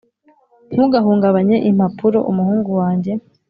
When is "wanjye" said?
2.79-3.11